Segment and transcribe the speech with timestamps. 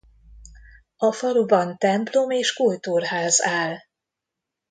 [0.97, 3.77] A faluban templom és kultúrház áll.